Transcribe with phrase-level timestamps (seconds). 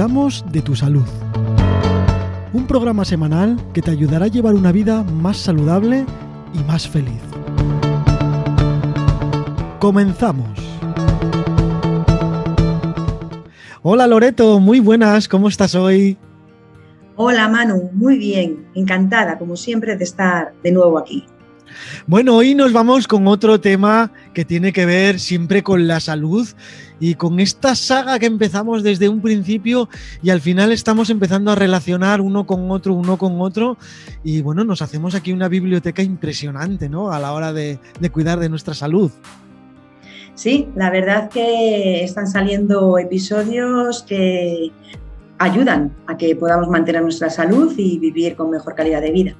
[0.00, 1.04] Cuidamos de tu salud.
[2.54, 6.06] Un programa semanal que te ayudará a llevar una vida más saludable
[6.54, 7.20] y más feliz.
[9.78, 10.58] Comenzamos.
[13.82, 16.16] Hola Loreto, muy buenas, ¿cómo estás hoy?
[17.16, 21.26] Hola Manu, muy bien, encantada como siempre de estar de nuevo aquí.
[22.06, 26.48] Bueno, hoy nos vamos con otro tema que tiene que ver siempre con la salud
[27.00, 29.88] y con esta saga que empezamos desde un principio
[30.22, 33.76] y al final estamos empezando a relacionar uno con otro, uno con otro
[34.22, 37.10] y bueno, nos hacemos aquí una biblioteca impresionante, ¿no?
[37.10, 39.10] A la hora de, de cuidar de nuestra salud.
[40.34, 44.70] Sí, la verdad que están saliendo episodios que
[45.38, 49.36] ayudan a que podamos mantener nuestra salud y vivir con mejor calidad de vida.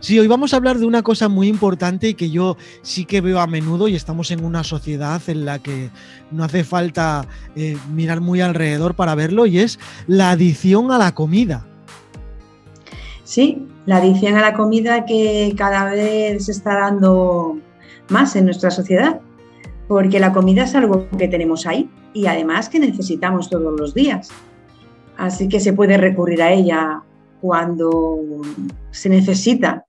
[0.00, 3.20] Sí, hoy vamos a hablar de una cosa muy importante y que yo sí que
[3.20, 5.90] veo a menudo y estamos en una sociedad en la que
[6.30, 11.16] no hace falta eh, mirar muy alrededor para verlo y es la adicción a la
[11.16, 11.66] comida.
[13.24, 17.58] Sí, la adicción a la comida que cada vez se está dando
[18.08, 19.20] más en nuestra sociedad,
[19.88, 24.28] porque la comida es algo que tenemos ahí y además que necesitamos todos los días.
[25.16, 27.02] Así que se puede recurrir a ella
[27.40, 28.20] cuando
[28.92, 29.87] se necesita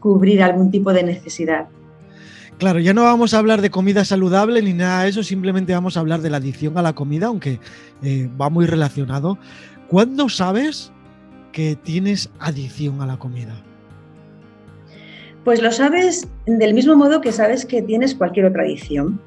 [0.00, 1.68] cubrir algún tipo de necesidad.
[2.58, 5.96] Claro, ya no vamos a hablar de comida saludable ni nada de eso, simplemente vamos
[5.96, 7.60] a hablar de la adicción a la comida, aunque
[8.02, 9.38] eh, va muy relacionado.
[9.86, 10.92] ¿Cuándo sabes
[11.52, 13.54] que tienes adicción a la comida?
[15.44, 19.20] Pues lo sabes del mismo modo que sabes que tienes cualquier otra adicción.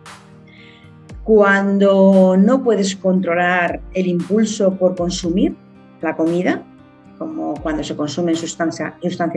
[1.23, 5.55] Cuando no puedes controlar el impulso por consumir
[6.01, 6.63] la comida,
[7.21, 8.95] como cuando se consumen sustancias,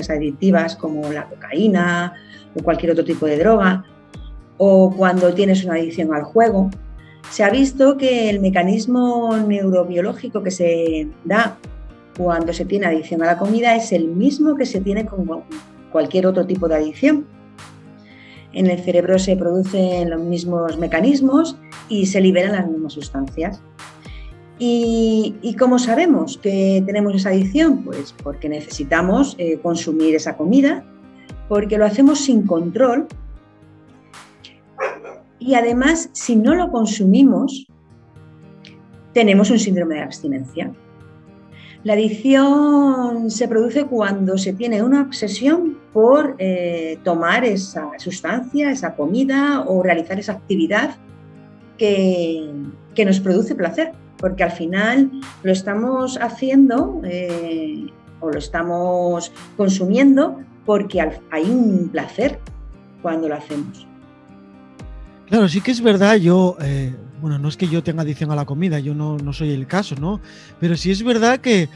[0.08, 2.14] adictivas como la cocaína
[2.58, 3.84] o cualquier otro tipo de droga,
[4.56, 6.70] o cuando tienes una adicción al juego.
[7.28, 11.58] Se ha visto que el mecanismo neurobiológico que se da
[12.16, 15.42] cuando se tiene adicción a la comida es el mismo que se tiene con
[15.92, 17.26] cualquier otro tipo de adicción.
[18.54, 21.58] En el cerebro se producen los mismos mecanismos
[21.90, 23.60] y se liberan las mismas sustancias.
[24.58, 27.84] ¿Y, cómo sabemos que tenemos esa adicción?
[27.84, 30.84] Pues porque necesitamos eh, consumir esa comida,
[31.48, 33.08] porque lo hacemos sin control
[35.38, 37.66] y además si no lo consumimos,
[39.12, 40.72] tenemos un síndrome de abstinencia.
[41.82, 48.96] La adicción se produce cuando se tiene una obsesión por eh, tomar esa sustancia, esa
[48.96, 50.96] comida o realizar esa actividad
[51.76, 52.50] que
[53.04, 55.10] nos produce placer porque al final
[55.42, 57.86] lo estamos haciendo eh,
[58.20, 61.00] o lo estamos consumiendo porque
[61.30, 62.38] hay un placer
[63.02, 63.86] cuando lo hacemos.
[65.26, 68.36] Claro, sí que es verdad, yo, eh, bueno, no es que yo tenga adicción a
[68.36, 70.20] la comida, yo no, soy el caso, ¿no?
[70.60, 71.68] Pero sí es verdad que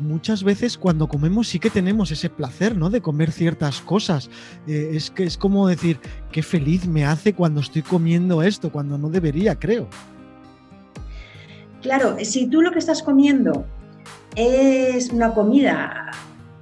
[0.00, 2.90] muchas veces cuando comemos sí que tenemos ese placer, ¿no?
[2.90, 4.30] De comer ciertas cosas.
[4.66, 6.00] Eh, es que es como decir,
[6.32, 9.88] qué feliz me hace cuando estoy comiendo esto, cuando no debería, creo.
[11.84, 13.66] Claro, si tú lo que estás comiendo
[14.34, 16.12] es una comida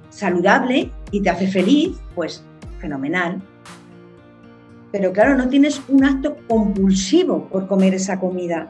[0.09, 2.43] saludable y te hace feliz, pues
[2.79, 3.41] fenomenal.
[4.91, 8.69] Pero claro, no tienes un acto compulsivo por comer esa comida.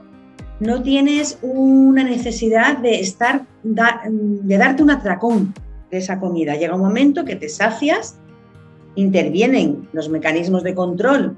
[0.59, 5.56] No tienes una necesidad de estar, de darte un atracón
[5.90, 6.56] de esa comida.
[6.56, 8.20] Llega un momento que te sacias,
[8.94, 11.35] intervienen los mecanismos de control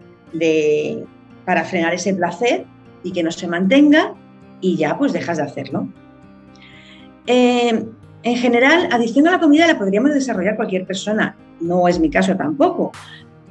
[1.46, 2.66] para frenar ese placer
[3.02, 4.14] y que no se mantenga
[4.62, 5.88] y ya pues dejas de hacerlo.
[7.28, 7.86] Eh,
[8.24, 12.36] en general, adicción a la comida la podríamos desarrollar cualquier persona, no es mi caso
[12.36, 12.92] tampoco,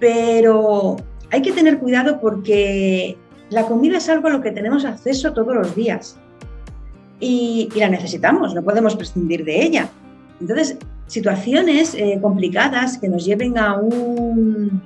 [0.01, 0.97] pero
[1.31, 3.17] hay que tener cuidado porque
[3.51, 6.19] la comida es algo a lo que tenemos acceso todos los días
[7.21, 9.89] y, la necesitamos, no podemos prescindir de ella.
[10.41, 10.77] Entonces,
[11.07, 14.83] situaciones eh, complicadas que nos lleven a, un,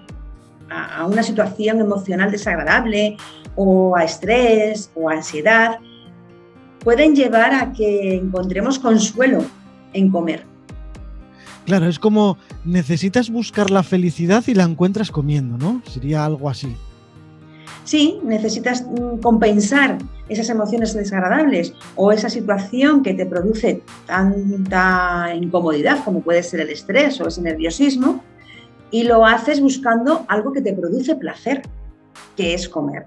[0.71, 3.17] a una situación emocional desagradable
[3.57, 5.79] o a estrés o a ansiedad,
[6.85, 9.45] pueden llevar a que encontremos consuelo
[9.93, 10.45] en comer.
[11.65, 15.83] Claro, es como necesitas buscar la felicidad y la encuentras comiendo, ¿no?
[15.87, 16.75] Sería algo así.
[17.85, 19.99] Sí, necesitas mm, compensar
[20.29, 26.71] esas emociones desagradables o esa situación que te produce tanta incomodidad como puede ser el
[26.71, 28.23] estrés o ese nerviosismo
[28.91, 31.63] y lo haces buscando algo que te produce placer,
[32.37, 33.07] que es comer.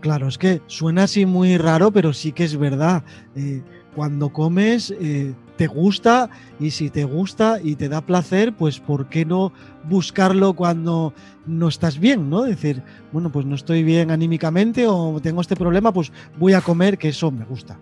[0.00, 3.04] Claro, es que suena así muy raro, pero sí que es verdad.
[3.36, 3.62] Eh,
[3.94, 9.08] cuando comes eh, te gusta y si te gusta y te da placer, pues ¿por
[9.08, 9.52] qué no
[9.84, 11.12] buscarlo cuando
[11.46, 12.30] no estás bien?
[12.30, 12.42] ¿no?
[12.42, 12.82] Decir,
[13.12, 17.08] bueno, pues no estoy bien anímicamente o tengo este problema, pues voy a comer, que
[17.08, 17.78] eso me gusta.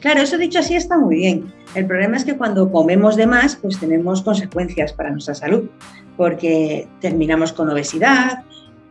[0.00, 1.52] Claro, eso dicho así está muy bien.
[1.74, 5.64] El problema es que cuando comemos de más, pues tenemos consecuencias para nuestra salud,
[6.16, 8.44] porque terminamos con obesidad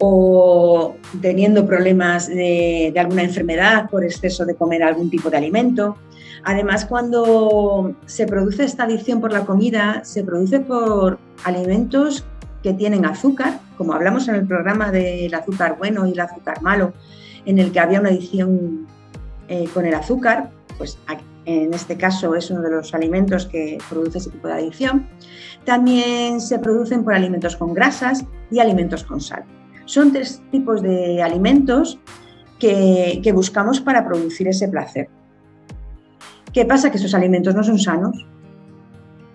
[0.06, 5.96] o teniendo problemas de, alguna enfermedad por exceso de comer algún tipo de alimento.
[6.44, 12.26] Además, cuando se produce esta adicción por la comida, se produce por alimentos
[12.62, 16.92] que tienen azúcar, como hablamos en el programa del azúcar bueno y el azúcar malo,
[17.46, 18.86] en el que había una adicción
[19.48, 20.98] eh, con el azúcar, pues
[21.46, 25.08] en este caso es uno de los alimentos que produce ese tipo de adicción.
[25.64, 29.46] También se producen por alimentos con grasas y alimentos con sal.
[29.86, 32.00] Son tres tipos de alimentos
[32.60, 35.10] que, buscamos para producir ese placer.
[36.54, 36.92] ¿Qué pasa?
[36.92, 38.26] Que esos alimentos no son sanos,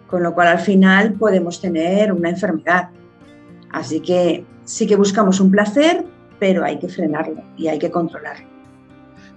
[0.06, 2.88] con lo cual al final podemos tener una enfermedad.
[3.70, 6.04] Así que sí que buscamos un placer,
[6.38, 8.57] pero hay que frenarlo y hay que controlarlo.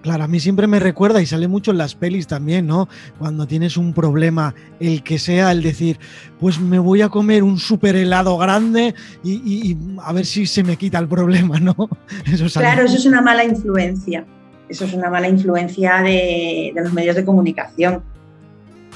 [0.01, 2.89] Claro, a mí siempre me recuerda y sale mucho en las pelis también, ¿no?
[3.19, 5.99] Cuando tienes un problema, el que sea, el decir,
[6.39, 10.75] pues me voy a comer un super helado grande y, a ver si se me
[10.75, 11.75] quita el problema, ¿no?
[12.25, 14.25] Eso claro, eso es una mala influencia.
[14.69, 18.01] Eso es una mala influencia de, de los medios de comunicación.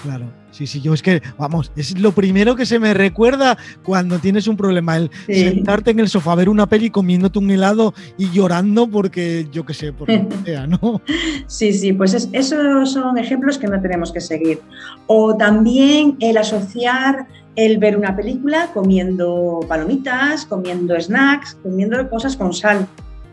[0.01, 0.44] Claro.
[0.55, 4.47] Sí, sí, yo es que, vamos, es lo primero que se me recuerda cuando tienes
[4.47, 8.87] un problema, el sentarte en el sofá ver una peli comiéndote un helado y llorando
[8.87, 11.01] porque, yo qué sé, por lo que sea, ¿no?
[11.47, 14.61] Sí, sí, pues esos son ejemplos que no tenemos que seguir.
[15.07, 17.27] O también el asociar
[17.57, 22.87] el ver una película comiendo palomitas, comiendo snacks, comiendo cosas con sal,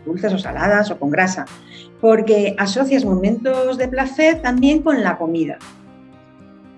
[0.05, 1.45] dulces o saladas o con grasa,
[2.01, 5.57] porque asocias momentos de placer también con la comida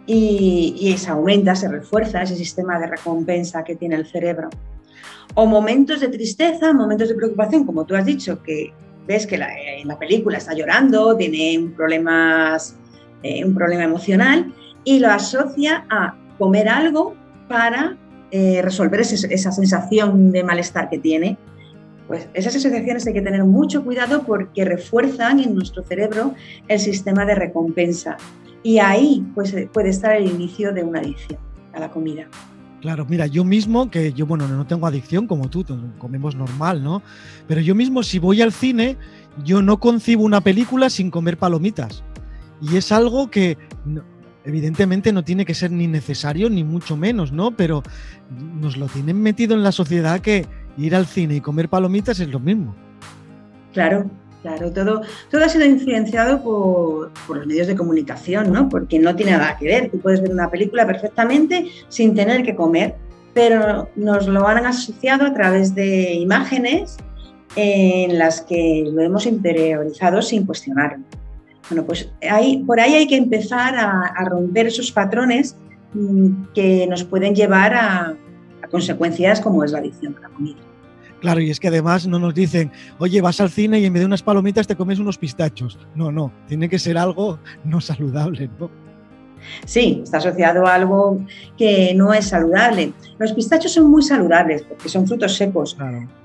[0.07, 4.49] y, se aumenta, se refuerza ese sistema de recompensa que tiene el cerebro.
[5.33, 8.71] O momentos de tristeza, momentos de preocupación, como tú has dicho, que
[9.07, 12.75] ves que en la película está llorando, tiene un, problemas,
[13.23, 14.53] eh, un problema emocional
[14.83, 17.15] y lo asocia a comer algo
[17.47, 17.97] para
[18.31, 21.37] eh, resolver esa sensación de malestar que tiene.
[22.07, 26.35] Pues esas asociaciones hay que tener mucho cuidado porque refuerzan en nuestro cerebro
[26.67, 28.17] el sistema de recompensa
[28.65, 31.39] y ahí pues, eh, puede estar el inicio de una adicción
[31.71, 32.25] a la comida.
[32.81, 35.63] Claro, mira, yo mismo, que yo, bueno, no tengo adicción como tú,
[35.99, 37.03] comemos normal, ¿no?
[37.47, 38.97] Pero yo mismo, si voy al cine,
[39.43, 42.03] yo no concibo una película sin comer palomitas.
[42.59, 43.59] Y es algo que
[44.45, 47.51] evidentemente no tiene que ser ni necesario, ni mucho menos, ¿no?
[47.55, 47.83] Pero
[48.59, 52.29] nos lo tienen metido en la sociedad que ir al cine y comer palomitas es
[52.29, 52.75] lo mismo.
[53.73, 54.09] Claro,
[54.45, 55.01] Claro, todo,
[55.31, 58.69] todo ha sido influenciado por, los medios de comunicación, ¿no?
[58.69, 59.89] Porque no tiene nada que ver.
[59.89, 62.93] Tú puedes ver una película perfectamente sin tener que comer,
[63.33, 66.95] pero nos lo han asociado a través de imágenes
[67.55, 71.03] en las que lo hemos interiorizado sin cuestionarlo.
[71.67, 75.55] Bueno, pues ahí, por ahí hay que empezar a, romper esos patrones
[75.95, 78.15] mm, que nos pueden llevar a,
[78.61, 80.59] a consecuencias como es la adicción a la comida.
[81.25, 84.01] Claro, y es que además no nos dicen, oye, vas al cine y en vez
[84.01, 85.79] de unas palomitas te comes unos pistachos.
[85.95, 88.69] No, no, tiene que ser algo no saludable, ¿no?
[89.65, 91.19] Sí, está asociado a algo
[91.57, 92.93] que no es saludable.
[93.17, 95.75] Los pistachos son muy saludables porque son frutos secos,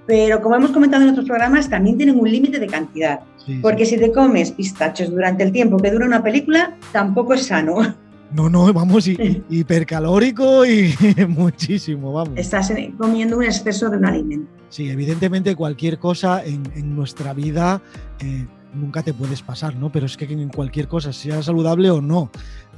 [0.07, 3.21] pero como hemos comentado en otros programas, también tienen un límite de cantidad.
[3.63, 7.95] porque si te comes pistachos durante el tiempo que dura una película, tampoco es sano.
[8.33, 10.95] No, no, vamos, hipercalórico y
[11.29, 12.35] muchísimo, vamos.
[12.37, 14.51] Estás comiendo un exceso de un alimento.
[14.69, 16.63] Sí, evidentemente cualquier cosa en,
[16.95, 17.83] nuestra vida
[18.21, 19.91] eh, nunca te puedes pasar, ¿no?
[19.91, 22.31] Pero es que en cualquier cosa, sea saludable o no,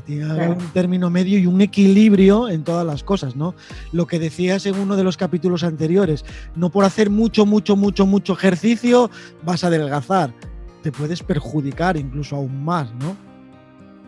[0.07, 3.55] tiene un término medio y un equilibrio en todas las cosas, ¿no?
[3.93, 6.25] Lo que decías en uno de los capítulos anteriores,
[6.57, 9.11] no por hacer mucho, mucho, mucho, mucho ejercicio
[9.45, 10.33] vas a adelgazar,
[10.83, 13.32] te puedes perjudicar incluso aún más, ¿no?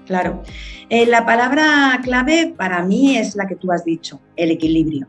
[0.07, 0.43] Claro.
[0.91, 5.07] Eh, la palabra clave para mí es la que tú has dicho, el equilibrio.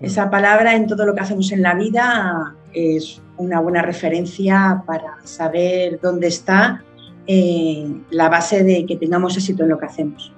[0.00, 0.04] Mm.
[0.04, 5.16] Esa palabra en todo lo que hacemos en la vida es una buena referencia para
[5.24, 6.84] saber dónde está
[7.26, 10.32] eh, la base de que tengamos éxito en lo que hacemos.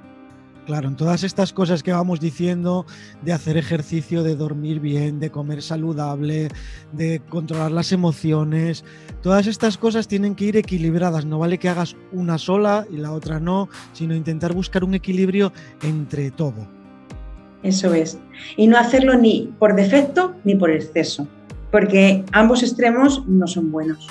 [0.66, 2.86] Claro, en todas estas cosas que vamos diciendo,
[3.22, 6.48] de hacer ejercicio, de dormir bien, de comer saludable,
[6.92, 8.84] de controlar las emociones,
[9.22, 11.24] todas estas cosas tienen que ir equilibradas.
[11.24, 15.52] No vale que hagas una sola y la otra no, sino intentar buscar un equilibrio
[15.82, 16.68] entre todo.
[17.64, 18.18] Eso es.
[18.56, 21.26] Y no hacerlo ni por defecto ni por exceso,
[21.72, 24.06] porque ambos extremos no son buenos.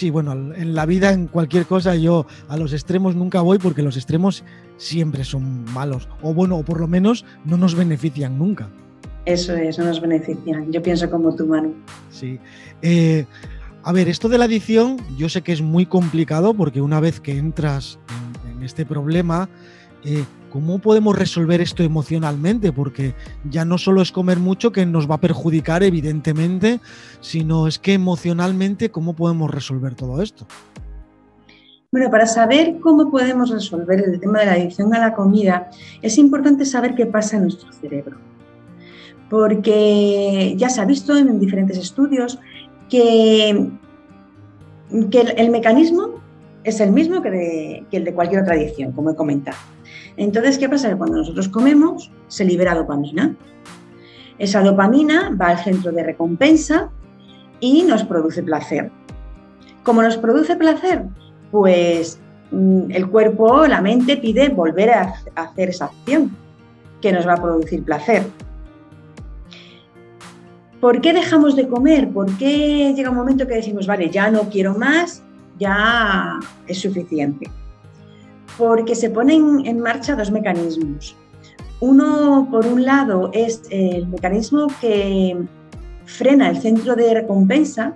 [0.00, 3.82] Sí, bueno, en la vida, en cualquier cosa, yo a los extremos nunca voy porque
[3.82, 4.44] los extremos
[4.78, 6.08] siempre son malos.
[6.22, 8.70] O bueno, o por lo menos no nos benefician nunca.
[9.26, 10.72] Eso es, no nos benefician.
[10.72, 11.74] Yo pienso como tú, Manu.
[12.10, 12.38] Sí.
[12.80, 13.26] Eh,
[13.82, 17.20] a ver, esto de la adicción, yo sé que es muy complicado porque una vez
[17.20, 17.98] que entras
[18.46, 19.50] en, en este problema,
[20.02, 22.72] eh, ¿cómo podemos resolver esto emocionalmente?
[22.72, 23.14] Porque
[23.48, 26.80] ya no solo es comer mucho que nos va a perjudicar, evidentemente,
[27.20, 30.46] sino es que emocionalmente, ¿cómo podemos resolver todo esto?
[31.92, 35.70] Bueno, para saber cómo podemos resolver el tema de la adicción a la comida,
[36.02, 38.16] es importante saber qué pasa en nuestro cerebro.
[39.28, 42.38] Porque ya se ha visto en diferentes estudios
[42.88, 43.70] que,
[45.10, 46.20] que el, mecanismo
[46.62, 49.56] es el mismo que, que el de cualquier otra adicción, como he comentado.
[50.20, 50.90] Entonces, ¿qué pasa?
[50.90, 53.34] Que cuando nosotros comemos, se libera dopamina.
[54.38, 56.90] Esa dopamina va al centro de recompensa
[57.58, 58.90] y nos produce placer.
[59.82, 61.04] ¿Cómo nos produce placer?
[61.50, 66.36] Pues mm, el cuerpo, la mente pide volver a hacer esa acción
[67.00, 68.22] que nos va a producir placer.
[70.82, 72.10] ¿Por qué dejamos de comer?
[72.10, 75.22] ¿Por qué llega un momento que decimos, vale, ya no quiero más,
[75.58, 77.50] ya es suficiente?
[78.60, 81.16] Porque se ponen en marcha dos mecanismos.
[81.80, 85.34] Uno, por un lado, es el mecanismo que
[86.04, 87.94] frena el centro de recompensa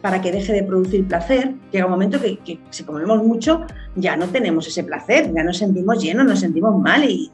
[0.00, 1.54] para que deje de producir placer.
[1.70, 3.60] Llega un momento que, si comemos mucho
[3.94, 7.30] ya no tenemos ese placer, ya nos sentimos llenos, nos sentimos mal y,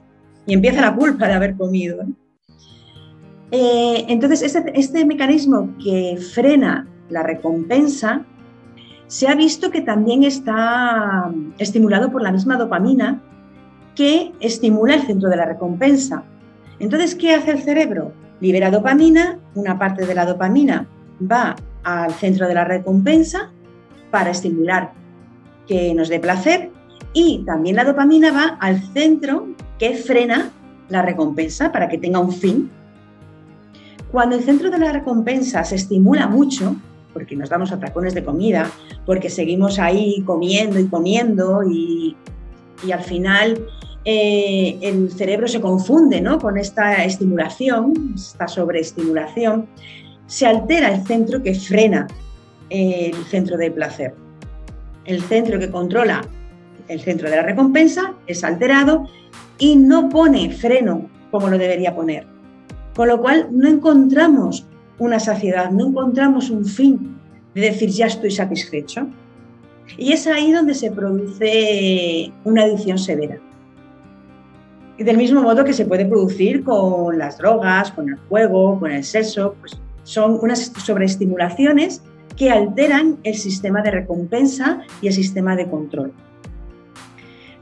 [0.49, 2.04] empieza la culpa de haber comido.
[3.52, 8.25] Eh, entonces, este, este mecanismo que frena la recompensa
[9.11, 13.21] se ha visto que también está estimulado por la misma dopamina
[13.97, 16.23] que estimula el centro de la recompensa.
[16.79, 18.12] Entonces, ¿qué hace el cerebro?
[18.40, 20.87] Libera dopamina, una parte de la dopamina
[21.21, 23.50] va al centro de la recompensa
[24.12, 24.93] para estimular
[25.67, 26.71] que nos dé placer
[27.12, 29.49] y también la dopamina va al centro
[29.81, 30.52] que frena
[30.88, 32.71] la recompensa para que tenga un fin.
[34.12, 36.76] Cuando el centro de la recompensa se estimula mucho,
[37.12, 38.71] porque nos damos atracones de comida,
[39.07, 42.17] porque seguimos ahí comiendo y comiendo y,
[42.93, 43.67] al final
[44.07, 46.38] eh, el cerebro se confunde ¿no?
[46.38, 49.67] con esta estimulación, esta sobreestimulación,
[50.26, 52.07] se altera el centro que frena
[52.71, 54.14] el centro del placer.
[55.05, 56.23] El centro que controla
[56.88, 59.09] el centro de la recompensa es alterado
[59.59, 62.26] y no pone freno como lo debería poner.
[62.95, 64.67] Con lo cual no encontramos
[65.00, 67.16] una saciedad, no encontramos un fin
[67.54, 69.09] de decir ya estoy satisfecho.
[69.99, 73.38] Y es ahí donde se produce una adicción severa.
[74.99, 78.92] Y del mismo modo que se puede producir con las drogas, con el juego, con
[78.92, 82.02] el sexo, pues son unas sobreestimulaciones
[82.37, 86.12] que alteran el sistema de recompensa y el sistema de control.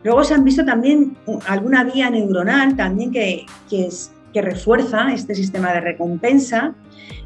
[0.02, 1.16] Luego se han visto también
[1.47, 6.75] alguna vía neuronal también que, que, es, que refuerza este sistema de recompensa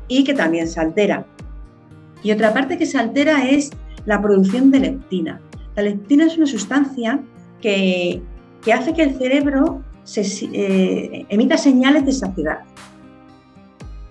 [0.08, 1.26] y que también se altera.
[2.22, 3.70] Y otra parte que se altera es
[4.04, 5.40] la producción de leptina.
[5.74, 7.20] La leptina es una sustancia
[7.60, 8.22] que,
[8.72, 12.60] hace que el cerebro se, eh, emita señales de saciedad.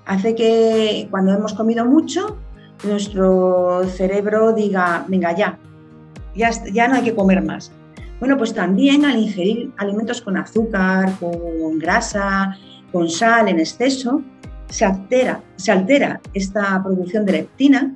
[0.06, 2.38] Hace que cuando hemos comido mucho,
[2.84, 5.60] nuestro cerebro diga, venga ya,
[6.36, 7.72] ya, ya no hay que comer más.
[8.20, 12.58] Bueno, pues también al ingerir alimentos con azúcar, con grasa,
[12.92, 14.22] con sal en exceso,
[14.70, 17.96] se altera, se altera esta producción de leptina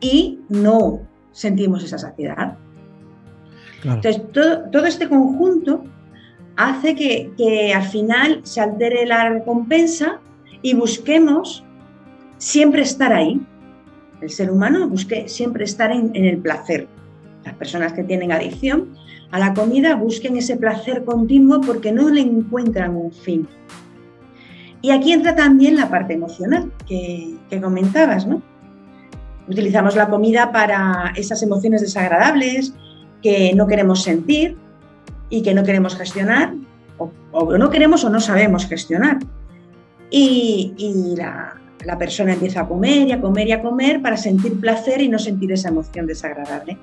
[0.00, 1.00] y no
[1.32, 2.56] sentimos esa saciedad.
[3.82, 5.84] Entonces, todo, este conjunto
[6.56, 10.20] hace que, al final se altere la recompensa
[10.62, 11.64] y busquemos
[12.38, 13.40] siempre estar ahí.
[14.20, 16.88] El ser humano busque siempre estar en, en el placer.
[17.44, 18.94] Las personas que tienen adicción
[19.30, 23.48] a la comida busquen ese placer continuo porque no le encuentran un fin.
[24.82, 28.42] Y aquí entra también la parte emocional que, comentabas, ¿no?
[29.48, 32.72] Utilizamos la comida para esas emociones desagradables
[33.22, 34.56] que no queremos sentir
[35.28, 36.54] y que no queremos gestionar,
[36.98, 39.18] o, no queremos o no sabemos gestionar.
[40.10, 41.14] Y,
[41.84, 45.08] la persona empieza a comer y a comer y a comer para sentir placer y
[45.08, 46.76] no sentir esa emoción desagradable.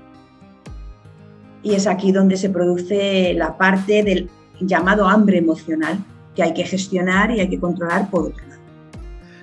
[1.62, 6.00] Y es aquí donde se produce la parte del llamado hambre emocional,
[6.38, 8.62] que hay que gestionar y hay que controlar por otro lado.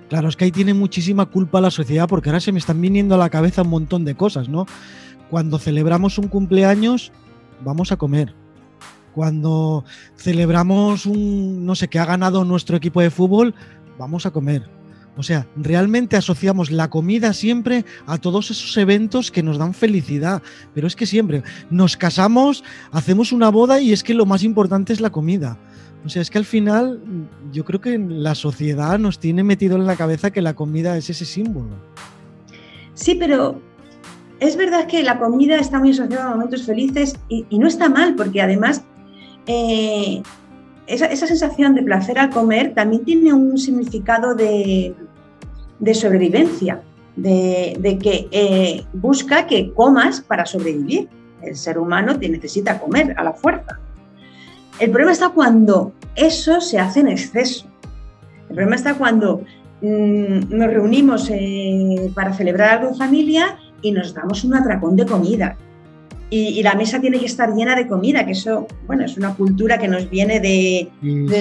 [0.09, 3.17] Claro, es que ahí tiene muchísima culpa la sociedad porque ahora se me están viniendo
[3.17, 4.67] a la cabeza un montón de cosas, ¿no?
[5.29, 7.11] Cuando celebramos un cumpleaños,
[7.65, 8.33] vamos a comer.
[9.13, 9.85] Cuando
[10.17, 13.57] celebramos un, no sé, que ha ganado nuestro equipo de fútbol,
[13.99, 14.63] vamos a comer.
[15.17, 20.43] O sea, realmente asociamos la comida siempre a todos esos eventos que nos dan felicidad.
[20.75, 24.93] Pero es que siempre nos casamos, hacemos una boda y es que lo más importante
[24.93, 25.59] es la comida.
[26.05, 27.01] O sea, es que al final
[27.51, 31.09] yo creo que la sociedad nos tiene metido en la cabeza que la comida es
[31.09, 31.71] ese símbolo.
[32.93, 33.61] Sí, pero
[34.39, 38.15] es verdad que la comida está muy asociada a momentos felices y, no está mal,
[38.15, 38.85] porque además
[39.47, 40.23] eh,
[40.87, 44.95] esa, sensación de placer al comer también tiene un significado de,
[45.95, 46.83] sobrevivencia,
[47.17, 51.09] de, que eh, busca que comas para sobrevivir.
[51.41, 53.79] El ser humano necesita comer a la fuerza.
[54.81, 57.67] El problema está cuando eso se hace en exceso.
[58.49, 59.43] El problema está cuando
[59.81, 65.07] mm, nos reunimos eh, para celebrar algo en familia y nos damos un atracón de
[65.07, 65.57] comida.
[66.31, 69.79] Y, la mesa tiene que estar llena de comida, que eso, bueno, es una cultura
[69.79, 70.91] que nos viene de,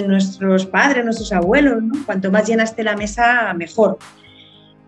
[0.07, 1.93] nuestros padres, nuestros abuelos, ¿no?
[2.05, 3.97] Cuanto más llena esté la mesa, mejor.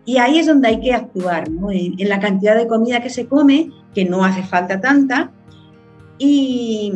[0.05, 1.71] Y ahí es donde hay que actuar, ¿no?
[1.71, 5.31] en, la cantidad de comida que se come, que no hace falta tanta,
[6.19, 6.93] y,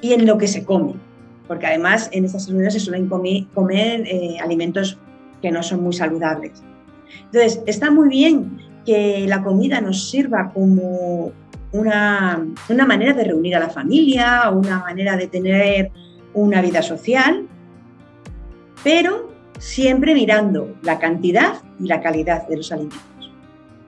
[0.00, 0.94] y en lo que se come.
[1.46, 4.98] Porque además en estas reuniones se suelen comer, eh, alimentos
[5.42, 6.62] que no son muy saludables.
[7.24, 11.32] Entonces, está muy bien que la comida nos sirva como
[11.72, 15.90] una, una manera de reunir a la familia, una manera de tener
[16.34, 17.46] una vida social,
[18.84, 23.09] pero siempre mirando la cantidad y la calidad de los alimentos.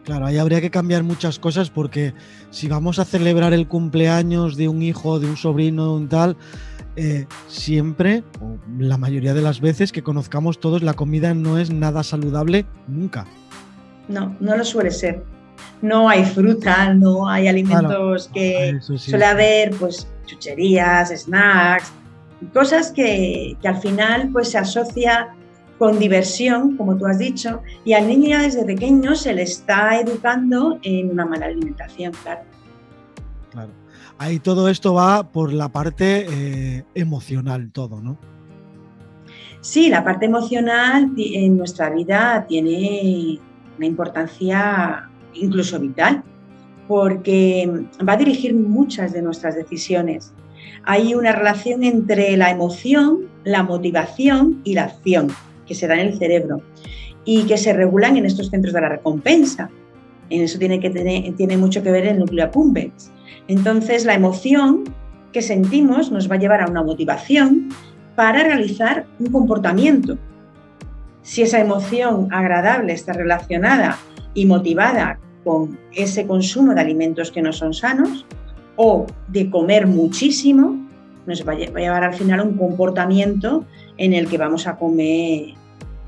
[0.05, 2.13] Claro, ahí habría que cambiar muchas cosas porque
[2.51, 6.37] si vamos a celebrar el cumpleaños de un hijo, de un sobrino, de un tal,
[6.97, 11.71] eh, siempre, o la mayoría de las veces que conozcamos todos, la comida no es
[11.71, 13.27] nada saludable nunca.
[14.09, 15.25] No, no lo suele ser.
[15.81, 21.93] No hay fruta, no hay alimentos que suele haber, pues chucherías, snacks,
[22.53, 25.35] cosas que, que al final pues se asocia
[25.83, 29.99] con diversión, como tú has dicho, y al niño ya desde pequeño se le está
[29.99, 32.43] educando en una mala alimentación, claro.
[33.51, 33.73] Claro.
[34.17, 38.17] Ahí todo esto va por la parte eh, emocional, todo, ¿no?
[39.61, 43.41] Sí, la parte emocional en nuestra vida tiene
[43.77, 46.23] una importancia incluso vital,
[46.87, 47.69] porque
[48.09, 50.33] va a dirigir muchas de nuestras decisiones.
[50.85, 55.27] Hay una relación entre la emoción, la motivación y la acción
[55.73, 56.61] que se da en el cerebro
[57.25, 59.71] y que se regulan en estos centros de la recompensa.
[60.29, 63.11] En eso tiene, que tener, tiene mucho que ver el núcleo accumbens.
[63.49, 64.85] Entonces, la emoción
[65.33, 67.71] que sentimos nos va a llevar a una motivación
[68.17, 70.19] para realizar un comportamiento.
[71.23, 73.99] Si esa emoción agradable está relacionada
[74.35, 78.27] y motivada con ese consumo de alimentos que no son sanos
[78.77, 80.77] o de comer muchísimo,
[81.27, 83.65] nos va a llevar al final a un comportamiento
[83.97, 85.55] en el que vamos a comer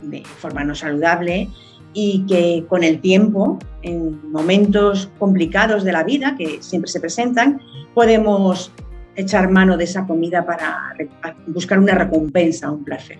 [0.04, 1.48] de forma no saludable
[1.92, 7.60] y que con el tiempo, en momentos complicados de la vida que siempre se presentan,
[7.94, 8.72] podemos
[9.16, 10.94] echar mano de esa comida para
[11.46, 13.18] buscar una recompensa, un placer.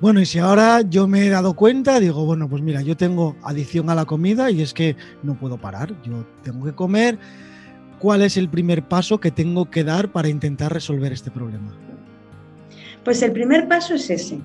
[0.00, 3.36] Bueno, y si ahora yo me he dado cuenta, digo, bueno, pues mira, yo tengo
[3.42, 7.18] adicción a la comida y es que no puedo parar, yo tengo que comer.
[7.98, 11.76] ¿Cuál es el primer paso que tengo que dar para intentar resolver este problema?
[13.04, 14.38] Pues el primer paso es ese,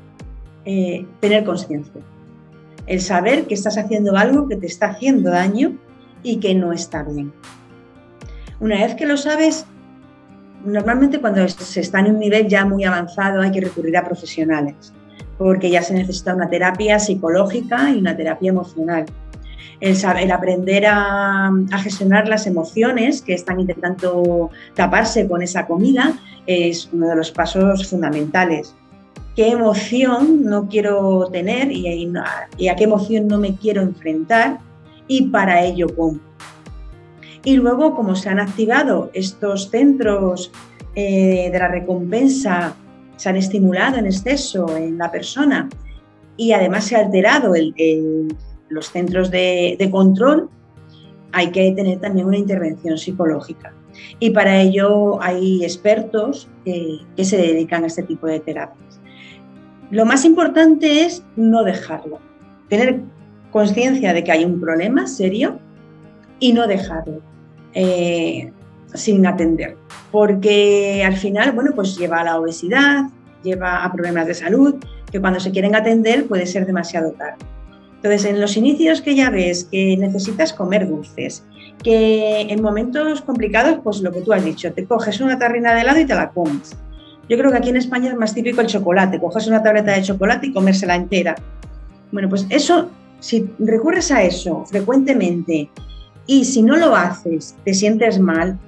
[0.65, 2.01] eh, tener conciencia.
[2.85, 5.77] El saber que estás haciendo algo que te está haciendo daño
[6.21, 7.33] y que no está bien.
[8.59, 9.65] Una vez que lo sabes,
[10.63, 14.93] normalmente cuando se está en un nivel ya muy avanzado hay que recurrir a profesionales,
[15.37, 19.05] porque ya se necesita una terapia psicológica y una terapia emocional.
[19.79, 26.13] El, saber, aprender a, a, gestionar las emociones que están intentando taparse con esa comida
[26.47, 28.75] es uno de los pasos fundamentales.
[29.35, 34.59] ¿Qué emoción no quiero tener y, a qué emoción no me quiero enfrentar?
[35.07, 36.19] Y para ello, ¿cómo?
[37.43, 40.51] Y luego, como se han activado estos centros
[40.95, 42.75] eh, de la recompensa,
[43.17, 45.67] se han estimulado en exceso en la persona
[46.37, 47.53] y además se ha alterado
[48.69, 50.49] los centros de, control,
[51.31, 53.73] hay que tener también una intervención psicológica.
[54.19, 58.82] Y para ello hay expertos que se dedican a este tipo de terapias.
[59.93, 62.17] Lo más importante es no dejarlo,
[62.67, 63.01] tener
[63.51, 65.59] conciencia de que hay un problema serio
[66.39, 67.21] y no dejarlo
[67.75, 68.51] eh,
[68.95, 69.77] sin atender,
[70.11, 73.03] porque al final, bueno, pues lleva a la obesidad,
[73.43, 77.45] lleva a problemas de salud, que cuando se quieren atender puede ser demasiado tarde.
[77.97, 81.45] Entonces, en los inicios que ya ves que necesitas comer dulces,
[81.83, 85.81] que en momentos complicados, pues lo que tú has dicho, te coges una tarrina de
[85.81, 86.75] helado y te la comes.
[87.29, 90.01] Yo creo que aquí en España es más típico el chocolate, coges una tableta de
[90.01, 91.35] chocolate y comérsela entera.
[92.11, 95.69] Bueno, pues eso, si recurres a eso frecuentemente
[96.27, 98.59] y si no lo haces, te sientes mal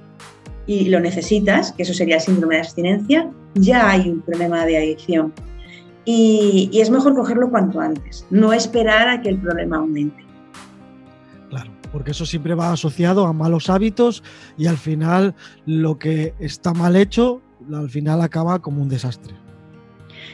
[0.66, 5.32] y lo necesitas, que eso sería síndrome de abstinencia, ya hay un problema de adicción.
[6.04, 10.24] Y, y es mejor cogerlo cuanto antes, no esperar a que el problema aumente.
[11.50, 14.22] Claro, porque eso siempre va asociado a malos hábitos
[14.56, 15.34] y al final
[15.66, 19.34] lo que está mal hecho, al final acaba como un desastre.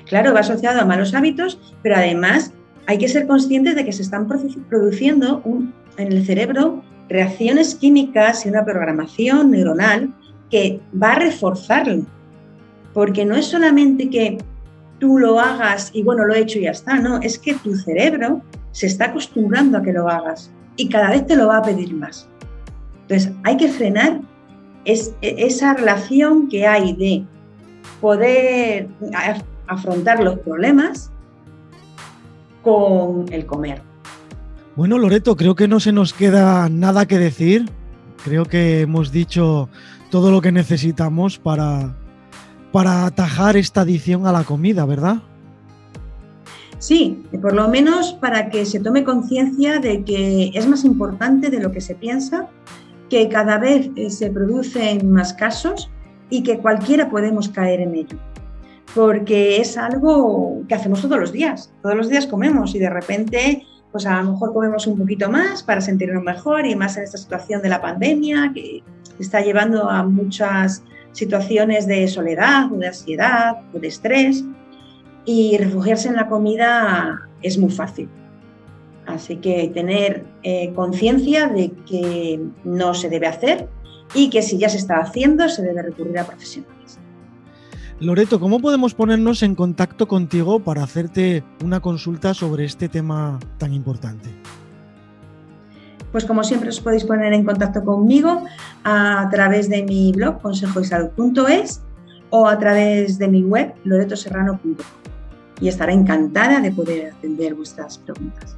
[0.07, 2.53] Claro, va asociado a malos hábitos, pero además
[2.87, 4.27] hay que ser conscientes de que se están
[4.69, 5.43] produciendo
[5.97, 10.13] en el cerebro reacciones químicas y una programación neuronal
[10.51, 12.05] que va a reforzarlo.
[12.93, 14.39] Porque no es solamente que
[14.99, 17.75] tú lo hagas y bueno, lo he hecho y ya está, no, es que tu
[17.75, 18.43] cerebro
[18.73, 21.95] se está acostumbrando a que lo hagas y cada vez te lo va a pedir
[21.95, 22.29] más.
[23.03, 24.21] Entonces, hay que frenar
[24.85, 27.25] esa relación que hay de
[28.01, 28.89] poder
[29.67, 31.11] afrontar los problemas
[32.63, 33.83] con el comer.
[34.77, 37.69] Bueno, Loreto, creo que no se nos queda nada que decir.
[38.25, 39.69] Creo que hemos dicho
[40.11, 41.95] todo lo que necesitamos para,
[42.71, 45.19] para atajar esta adicción a la comida, ¿verdad?
[46.79, 51.61] Sí, por lo menos para que se tome conciencia de que es más importante de
[51.61, 52.49] lo que se piensa,
[53.13, 55.91] que cada vez eh, se producen más casos
[56.31, 58.17] y que cualquiera podemos caer en ello.
[58.95, 61.75] Porque es algo que hacemos todos los días.
[61.83, 65.63] Todos los días comemos y de repente, pues a lo mejor comemos un poquito más
[65.63, 68.83] para sentirnos mejor y más en esta situación de la pandemia que
[69.19, 74.43] está llevando a muchas situaciones de soledad, de ansiedad, de estrés
[75.27, 78.09] y refugiarse en la comida es muy fácil.
[79.07, 83.69] Así que tener eh, conciencia de que no se debe hacer
[84.15, 86.99] y que si ya se está haciendo se debe recurrir a profesionales.
[88.01, 93.73] Loreto, ¿cómo podemos ponernos en contacto contigo para hacerte una consulta sobre este tema tan
[93.73, 94.29] importante?
[96.11, 98.45] Pues como siempre os podéis poner en contacto conmigo
[98.85, 101.81] a través de mi blog consejoysalud.es
[102.31, 104.75] o a través de mi web loretoserrano.com
[105.61, 108.57] y estaré encantada de poder atender vuestras preguntas.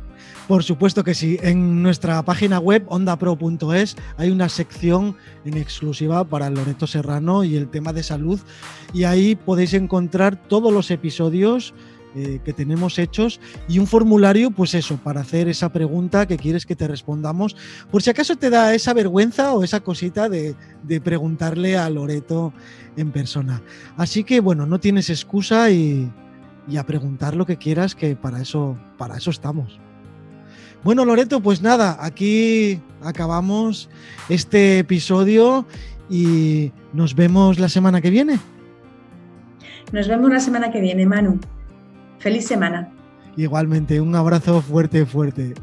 [0.48, 1.38] Por supuesto que sí.
[1.42, 7.68] En nuestra página web ondapro.es hay una sección en exclusiva para Loreto Serrano y el
[7.68, 8.38] tema de salud
[8.92, 11.72] y ahí podéis encontrar todos los episodios
[12.14, 16.66] eh, que tenemos hechos y un formulario, pues eso, para hacer esa pregunta que quieres
[16.66, 17.57] que te respondamos.
[17.90, 20.54] Por si acaso te da esa vergüenza o esa cosita de,
[21.02, 22.52] preguntarle a Loreto
[22.98, 23.62] en persona.
[23.96, 26.12] Así que bueno, no tienes excusa y,
[26.68, 29.80] y a preguntar lo que quieras, que para eso, para eso estamos.
[30.85, 33.88] Bueno, Loreto, pues nada, aquí acabamos
[34.29, 35.64] este episodio
[36.11, 38.38] y nos vemos la semana que viene.
[39.92, 41.40] Nos vemos la semana que viene, Manu.
[42.18, 42.90] Feliz semana.
[43.37, 45.55] Igualmente, un abrazo fuerte, fuerte.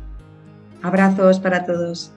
[0.81, 2.11] Abrazos para todos.